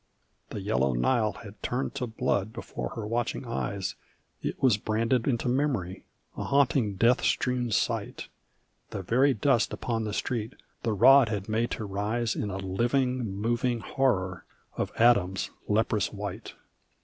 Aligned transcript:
The 0.49 0.61
yellow 0.61 0.93
Nile 0.95 1.33
had 1.43 1.61
turned 1.61 1.93
to 1.93 2.07
blood 2.07 2.51
before 2.53 2.89
her 2.95 3.05
watching 3.05 3.45
eyes 3.45 3.93
It 4.41 4.59
was 4.59 4.77
branded 4.79 5.27
into 5.27 5.47
memory 5.47 6.05
a 6.35 6.43
haunting 6.45 6.95
death 6.95 7.23
strewn 7.23 7.69
sight; 7.69 8.27
The 8.89 9.03
very 9.03 9.35
dust 9.35 9.73
upon 9.73 10.05
the 10.05 10.13
street 10.13 10.53
the 10.81 10.93
rod 10.93 11.29
had 11.29 11.47
made 11.47 11.69
to 11.77 11.85
rise 11.85 12.35
In 12.35 12.49
a 12.49 12.57
living 12.57 13.17
moving 13.35 13.81
horror, 13.81 14.43
of 14.75 14.91
atoms, 14.97 15.51
leprous 15.67 16.11
white. 16.11 16.55